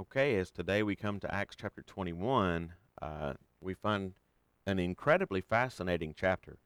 [0.00, 4.14] Okay, as today we come to Acts chapter 21, uh, we find
[4.66, 6.56] an incredibly fascinating chapter.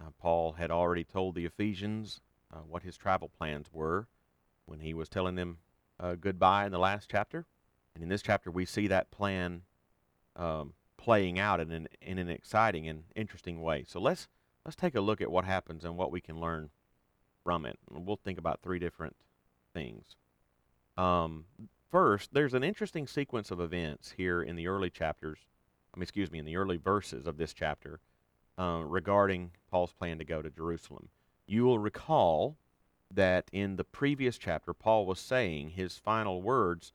[0.00, 4.08] Uh, Paul had already told the Ephesians uh, what his travel plans were
[4.64, 5.58] when he was telling them
[6.02, 7.44] uh, goodbye in the last chapter.
[7.94, 9.60] And in this chapter, we see that plan
[10.34, 13.84] um, playing out in an, in an exciting and interesting way.
[13.86, 14.26] So let's,
[14.64, 16.70] let's take a look at what happens and what we can learn
[17.44, 17.78] from it.
[17.90, 19.16] We'll think about three different
[19.74, 20.16] things.
[20.96, 21.44] Um,
[21.90, 25.38] first, there's an interesting sequence of events here in the early chapters,
[25.94, 28.00] I mean, excuse me, in the early verses of this chapter
[28.58, 31.08] uh, regarding Paul's plan to go to Jerusalem.
[31.46, 32.56] You will recall
[33.12, 36.92] that in the previous chapter, Paul was saying his final words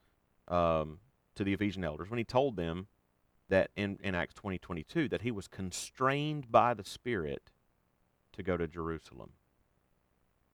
[0.48, 0.98] um,
[1.34, 2.86] to the Ephesian elders when he told them
[3.48, 7.50] that in, in Acts 20 22 that he was constrained by the Spirit
[8.32, 9.30] to go to Jerusalem.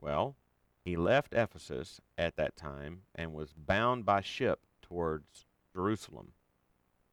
[0.00, 0.36] Well,
[0.84, 6.32] he left Ephesus at that time and was bound by ship towards Jerusalem.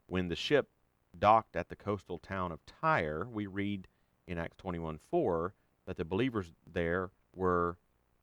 [0.07, 0.69] When the ship
[1.17, 3.87] docked at the coastal town of Tyre, we read
[4.27, 5.53] in Acts 21 4
[5.85, 7.77] that the believers there were,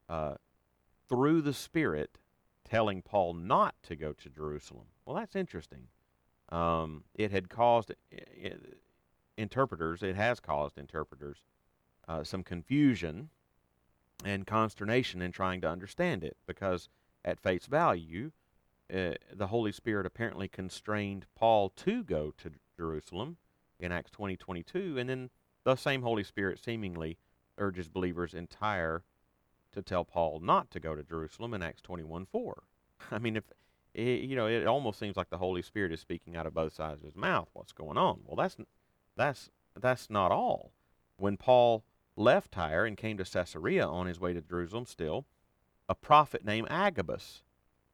[0.08, 0.34] uh,
[1.08, 2.18] through the Spirit,
[2.64, 4.86] telling Paul not to go to Jerusalem.
[5.04, 5.88] Well, that's interesting.
[6.48, 7.92] Um, it had caused
[9.36, 11.38] interpreters, it has caused interpreters
[12.08, 13.30] uh, some confusion
[14.24, 16.88] and consternation in trying to understand it because
[17.24, 18.30] at face value
[18.92, 23.36] uh, the holy spirit apparently constrained paul to go to jerusalem
[23.78, 25.30] in acts 20 22 and then
[25.64, 27.18] the same holy spirit seemingly
[27.58, 29.02] urges believers in tyre
[29.72, 32.62] to tell paul not to go to jerusalem in acts 21 4
[33.10, 33.44] i mean if
[33.96, 36.74] it, you know it almost seems like the holy spirit is speaking out of both
[36.74, 37.48] sides of his mouth.
[37.54, 38.20] What's going on?
[38.26, 38.56] Well that's
[39.16, 40.72] that's that's not all.
[41.16, 41.82] When paul
[42.16, 45.26] left Tyre and came to Caesarea on his way to Jerusalem still,
[45.88, 47.42] a prophet named Agabus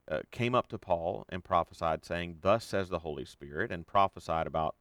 [0.09, 4.47] uh, came up to Paul and prophesied, saying, Thus says the Holy Spirit, and prophesied
[4.47, 4.75] about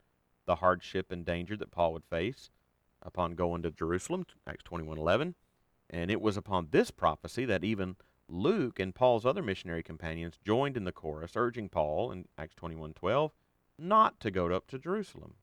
[0.47, 2.51] the hardship and danger that Paul would face
[3.03, 5.35] upon going to Jerusalem, Acts 21:11.
[5.91, 7.97] And it was upon this prophecy that even
[8.29, 13.33] Luke and Paul's other missionary companions joined in the chorus, urging Paul in Acts 21:12
[13.79, 15.35] not to go up to Jerusalem.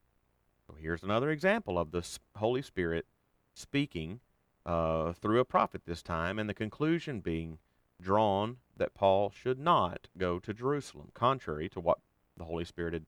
[0.65, 2.05] So here's another example of the
[2.35, 3.05] Holy Spirit
[3.53, 4.19] speaking
[4.65, 7.59] uh, through a prophet this time, and the conclusion being
[8.01, 11.99] drawn that Paul should not go to Jerusalem, contrary to what
[12.37, 13.05] the Holy Spirit had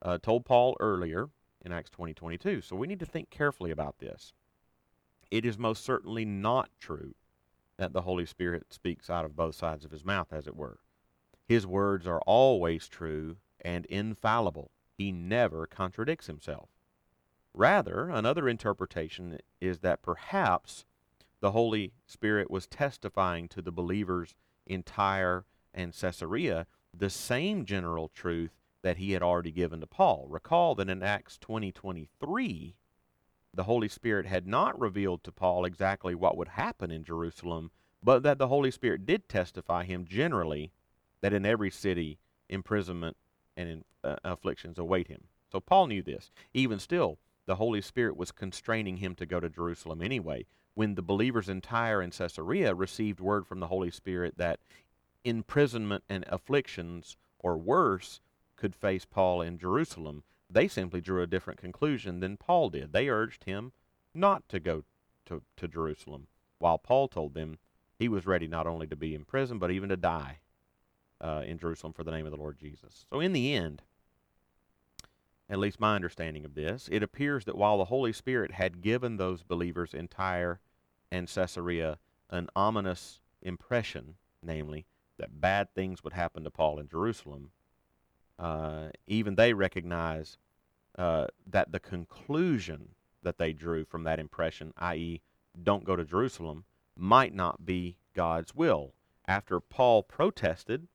[0.00, 1.28] uh, told Paul earlier
[1.64, 2.60] in Acts 20 22.
[2.60, 4.32] So we need to think carefully about this.
[5.30, 7.14] It is most certainly not true
[7.78, 10.78] that the Holy Spirit speaks out of both sides of his mouth, as it were.
[11.46, 14.70] His words are always true and infallible.
[14.96, 16.68] He never contradicts himself.
[17.54, 20.84] Rather, another interpretation is that perhaps
[21.40, 24.34] the Holy Spirit was testifying to the believers
[24.66, 28.52] in Tyre and Caesarea the same general truth
[28.82, 30.26] that he had already given to Paul.
[30.28, 32.74] Recall that in Acts 20 23,
[33.54, 37.70] the Holy Spirit had not revealed to Paul exactly what would happen in Jerusalem,
[38.02, 40.72] but that the Holy Spirit did testify him generally
[41.20, 43.16] that in every city imprisonment
[43.56, 45.24] and in, uh, afflictions await him.
[45.50, 46.30] So Paul knew this.
[46.54, 50.46] Even still, the Holy Spirit was constraining him to go to Jerusalem anyway.
[50.74, 54.60] When the believers in Tyre and Caesarea received word from the Holy Spirit that
[55.24, 58.20] imprisonment and afflictions or worse
[58.56, 62.92] could face Paul in Jerusalem, they simply drew a different conclusion than Paul did.
[62.92, 63.72] They urged him
[64.14, 64.84] not to go
[65.26, 66.26] to, to Jerusalem,
[66.58, 67.58] while Paul told them
[67.98, 70.40] he was ready not only to be in prison, but even to die
[71.20, 73.06] uh, in Jerusalem for the name of the Lord Jesus.
[73.10, 73.82] So, in the end,
[75.48, 79.16] at least my understanding of this, it appears that while the Holy Spirit had given
[79.16, 80.60] those believers in Tyre
[81.10, 81.98] and Caesarea
[82.30, 84.86] an ominous impression, namely,
[85.18, 87.50] that bad things would happen to Paul in Jerusalem,
[88.38, 90.38] uh, even they recognize
[90.98, 92.90] uh, that the conclusion
[93.22, 95.20] that they drew from that impression, i.e.,
[95.62, 96.64] don't go to Jerusalem,
[96.96, 98.94] might not be God's will.
[99.26, 100.88] After Paul protested,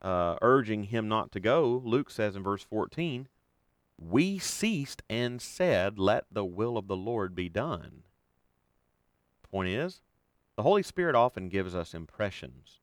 [0.00, 3.28] uh, urging him not to go, Luke says in verse 14,
[4.00, 8.04] we ceased and said, Let the will of the Lord be done.
[9.42, 10.02] Point is,
[10.56, 12.80] the Holy Spirit often gives us impressions,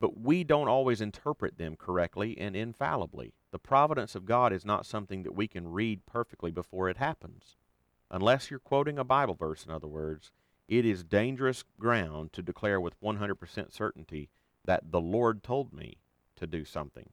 [0.00, 3.34] but we don't always interpret them correctly and infallibly.
[3.50, 7.56] The providence of God is not something that we can read perfectly before it happens.
[8.10, 10.32] Unless you're quoting a Bible verse, in other words,
[10.68, 14.28] it is dangerous ground to declare with 100% certainty
[14.64, 15.98] that the Lord told me
[16.36, 17.10] to do something.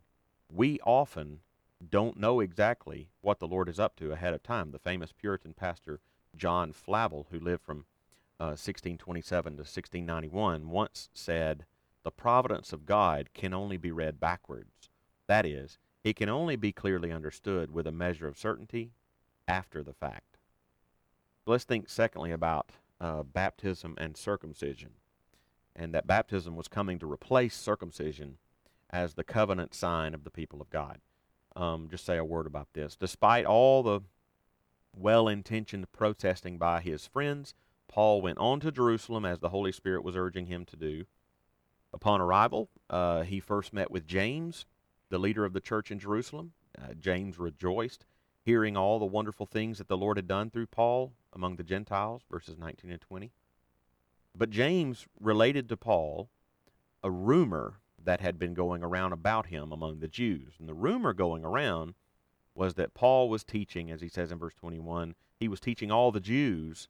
[0.50, 1.40] We often
[1.89, 4.72] don't know exactly what the Lord is up to ahead of time.
[4.72, 6.00] The famous Puritan pastor
[6.36, 7.86] John Flavel, who lived from
[8.39, 11.66] uh, 1627 to 1691, once said,
[12.04, 14.89] The providence of God can only be read backwards.
[15.27, 18.92] That is, it can only be clearly understood with a measure of certainty
[19.48, 20.38] after the fact.
[21.45, 24.92] Let's think, secondly, about uh, baptism and circumcision,
[25.75, 28.38] and that baptism was coming to replace circumcision
[28.89, 31.00] as the covenant sign of the people of God.
[31.56, 32.96] Um, just say a word about this.
[32.96, 34.02] Despite all the
[34.96, 37.54] well intentioned protesting by his friends,
[37.88, 41.06] Paul went on to Jerusalem as the Holy Spirit was urging him to do.
[41.94, 44.66] Upon arrival, uh, he first met with James,
[45.10, 46.54] the leader of the church in Jerusalem.
[46.78, 48.06] Uh, James rejoiced,
[48.42, 52.24] hearing all the wonderful things that the Lord had done through Paul among the Gentiles,
[52.30, 53.31] verses 19 and 20.
[54.38, 56.30] But James related to Paul
[57.01, 60.54] a rumor that had been going around about him among the Jews.
[60.60, 61.96] And the rumor going around
[62.54, 66.12] was that Paul was teaching, as he says in verse 21, he was teaching all
[66.12, 66.88] the Jews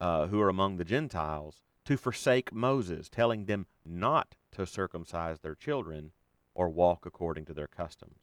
[0.00, 5.54] uh, who are among the Gentiles to forsake Moses, telling them not to circumcise their
[5.54, 6.12] children
[6.54, 8.20] or walk according to their customs.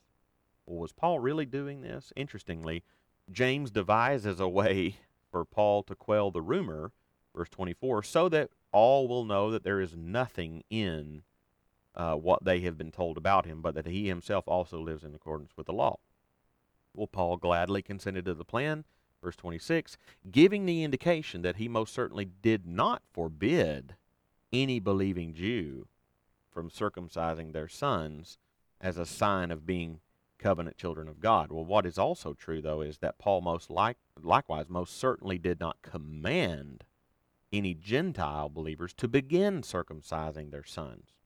[0.66, 2.14] Well, was Paul really doing this?
[2.16, 2.84] Interestingly,
[3.32, 4.98] James devises a way
[5.32, 6.92] for Paul to quell the rumor,
[7.36, 11.24] verse 24, so that all will know that there is nothing in
[12.00, 15.14] uh, what they have been told about him, but that he himself also lives in
[15.14, 16.00] accordance with the law.
[16.94, 18.86] Well, Paul gladly consented to the plan,
[19.22, 19.98] verse 26,
[20.32, 23.98] giving the indication that he most certainly did not forbid
[24.54, 25.90] any believing Jew
[26.50, 28.38] from circumcising their sons
[28.80, 30.00] as a sign of being
[30.38, 31.52] covenant children of God.
[31.52, 35.60] Well, what is also true, though, is that Paul most like, likewise most certainly did
[35.60, 36.86] not command
[37.52, 41.19] any Gentile believers to begin circumcising their sons.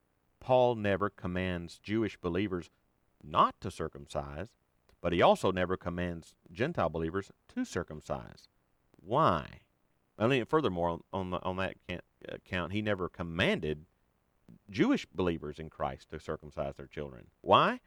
[0.44, 2.70] Paul never commands Jewish believers
[3.24, 4.50] not to circumcise,
[5.02, 8.50] but he also never commands Gentile believers to circumcise.
[8.98, 9.62] Why?
[10.20, 11.76] I mean, furthermore, on, the, on that
[12.28, 13.86] account, uh, he never commanded
[14.70, 17.28] Jewish believers in Christ to circumcise their children.
[17.42, 17.80] Why?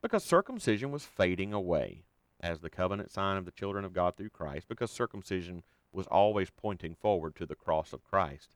[0.00, 2.04] Because circumcision was fading away
[2.38, 6.50] as the covenant sign of the children of God through Christ, because circumcision was always
[6.50, 8.54] pointing forward to the cross of Christ.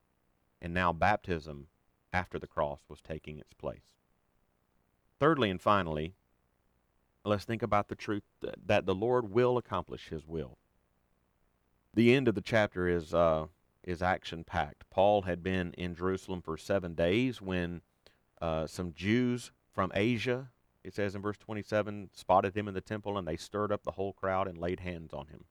[0.63, 1.67] And now baptism
[2.15, 3.99] after the cross was taking its place.
[5.19, 6.15] Thirdly and finally,
[7.25, 10.59] let's think about the truth that the Lord will accomplish His will.
[11.93, 13.47] The end of the chapter is uh,
[13.83, 14.89] is action packed.
[14.91, 17.83] Paul had been in Jerusalem for seven days when
[18.41, 20.51] uh, some Jews from Asia,
[20.83, 23.93] it says in verse 27, spotted him in the temple and they stirred up the
[23.93, 25.45] whole crowd and laid hands on him.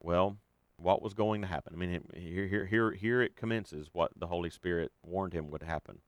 [0.00, 0.38] Well,
[0.82, 1.72] what was going to happen?
[1.74, 5.62] I mean, here, here, here, here it commences what the Holy Spirit warned him would
[5.62, 6.00] happen.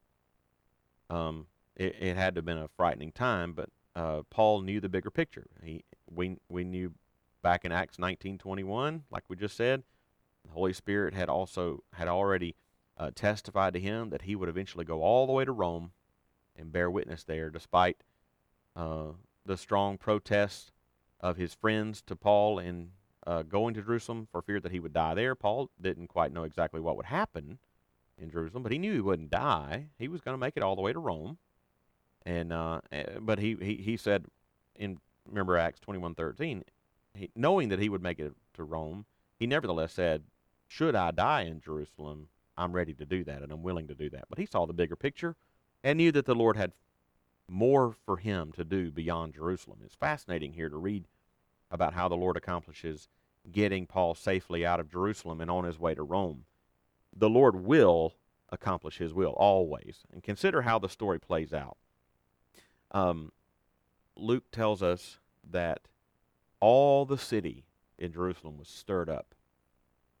[1.09, 4.89] Um, it, it had to have been a frightening time, but uh, Paul knew the
[4.89, 5.47] bigger picture.
[5.63, 6.93] He, we, we knew
[7.41, 9.83] back in Acts 19:21, like we just said,
[10.43, 12.55] the Holy Spirit had also had already
[12.97, 15.91] uh, testified to him that he would eventually go all the way to Rome
[16.55, 17.97] and bear witness there, despite
[18.75, 19.11] uh,
[19.45, 20.71] the strong protests
[21.19, 22.91] of his friends to Paul in
[23.25, 25.35] uh, going to Jerusalem for fear that he would die there.
[25.35, 27.59] Paul didn't quite know exactly what would happen
[28.17, 29.87] in Jerusalem, but he knew he wouldn't die.
[29.97, 31.37] He was going to make it all the way to Rome,
[32.25, 34.25] and uh, eh, but he, he he said
[34.75, 36.63] in remember Acts twenty one thirteen,
[37.35, 39.05] knowing that he would make it to Rome,
[39.39, 40.23] he nevertheless said,
[40.67, 44.09] should I die in Jerusalem, I'm ready to do that and I'm willing to do
[44.11, 44.25] that.
[44.29, 45.35] But he saw the bigger picture
[45.83, 46.71] and knew that the Lord had
[47.49, 49.79] more for him to do beyond Jerusalem.
[49.83, 51.05] It's fascinating here to read
[51.75, 53.07] about how the Lord accomplishes
[53.51, 56.45] getting Paul safely out of Jerusalem and on his way to Rome.
[57.15, 58.15] The Lord will
[58.49, 59.99] accomplish his will always.
[60.11, 61.77] And consider how the story plays out.
[62.91, 63.31] Um,
[64.15, 65.19] Luke tells us
[65.51, 65.81] that
[66.59, 67.65] all the city
[67.99, 69.35] in Jerusalem was stirred up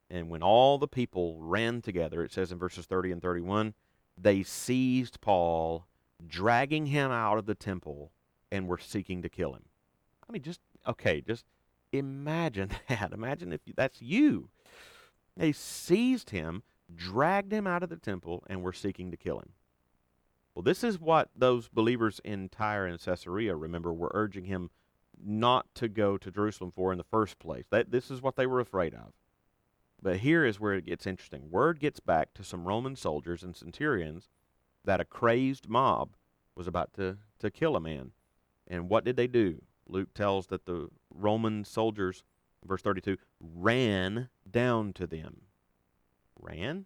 [0.09, 3.73] and when all the people ran together, it says in verses 30 and 31,
[4.17, 5.87] they seized Paul,
[6.25, 8.11] dragging him out of the temple,
[8.51, 9.65] and were seeking to kill him.
[10.27, 11.45] I mean, just, okay, just
[11.91, 13.13] imagine that.
[13.13, 14.49] Imagine if that's you.
[15.37, 16.63] They seized him,
[16.93, 19.51] dragged him out of the temple, and were seeking to kill him.
[20.53, 24.69] Well, this is what those believers in Tyre and Caesarea, remember, were urging him
[25.21, 27.65] not to go to Jerusalem for in the first place.
[27.69, 29.13] That, this is what they were afraid of.
[30.01, 31.49] But here is where it gets interesting.
[31.49, 34.29] Word gets back to some Roman soldiers and centurions
[34.85, 36.15] that a crazed mob
[36.55, 38.11] was about to, to kill a man.
[38.67, 39.61] And what did they do?
[39.87, 42.23] Luke tells that the Roman soldiers,
[42.65, 45.41] verse 32, ran down to them.
[46.39, 46.85] Ran?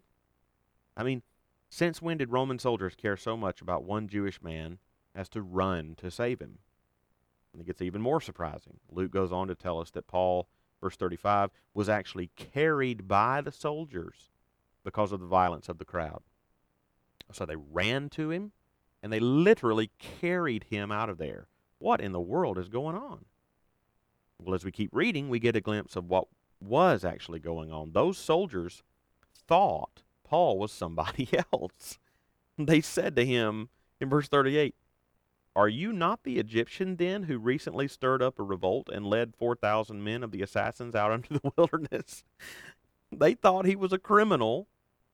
[0.96, 1.22] I mean,
[1.68, 4.78] since when did Roman soldiers care so much about one Jewish man
[5.14, 6.58] as to run to save him?
[7.52, 8.78] And it gets even more surprising.
[8.90, 10.48] Luke goes on to tell us that Paul
[10.80, 14.30] verse 35, was actually carried by the soldiers
[14.82, 16.22] because of the violence of the crowd.
[17.32, 18.52] So they ran to him,
[19.02, 21.48] and they literally carried him out of there.
[21.80, 23.24] What in the world is going on?
[24.38, 26.28] Well, as we keep reading, we get a glimpse of what
[26.60, 27.92] was actually going on.
[27.92, 28.82] Those soldiers
[29.48, 31.98] thought Paul was somebody else.
[32.58, 34.74] They said to him in verse 38,
[35.56, 40.04] Are you not the Egyptian then who recently stirred up a revolt and led 4,000
[40.04, 42.24] men of the assassins out into the wilderness?
[43.10, 44.68] They thought he was a criminal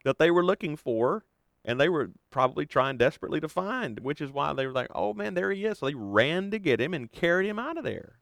[0.05, 1.25] that they were looking for
[1.67, 5.13] and they were probably trying desperately to find, which is why they were like, oh
[5.13, 5.79] man, there he is.
[5.79, 8.21] So they ran to get him and carried him out of there.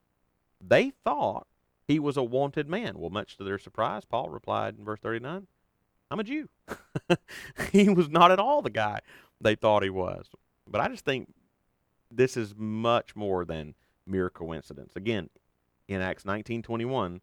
[0.66, 1.46] They thought
[1.86, 2.98] he was a wanted man.
[2.98, 5.46] Well, much to their surprise, Paul replied in verse 39,
[6.10, 6.48] I'm a Jew.
[7.70, 9.00] he was not at all the guy
[9.40, 10.30] they thought he was.
[10.66, 11.34] But I just think
[12.10, 13.74] this is much more than
[14.06, 14.94] mere coincidence.
[14.96, 15.28] Again,
[15.86, 17.20] in Acts 19:21,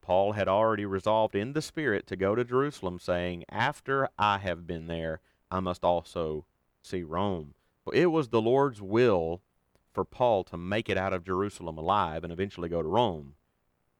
[0.00, 4.66] Paul had already resolved in the spirit to go to Jerusalem saying, "After I have
[4.66, 5.20] been there,
[5.50, 6.46] I must also
[6.82, 9.42] see Rome." Well, it was the Lord's will
[9.92, 13.34] for Paul to make it out of Jerusalem alive and eventually go to Rome.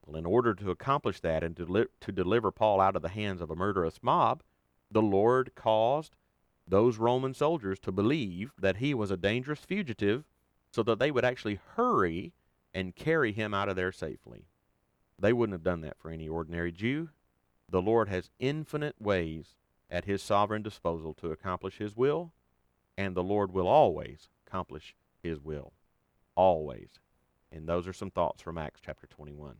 [0.04, 3.08] Well, in order to accomplish that and to, li- to deliver Paul out of the
[3.08, 4.42] hands of a murderous mob,
[4.90, 6.16] the Lord caused
[6.66, 10.24] those Roman soldiers to believe that he was a dangerous fugitive
[10.70, 12.32] so that they would actually hurry
[12.72, 14.46] and carry him out of there safely.
[15.18, 17.10] They wouldn't have done that for any ordinary Jew.
[17.68, 19.56] The Lord has infinite ways
[19.94, 22.32] at his sovereign disposal to accomplish his will,
[22.98, 25.72] and the Lord will always accomplish his will.
[26.34, 26.88] Always.
[27.52, 29.54] And those are some thoughts from Acts chapter 21.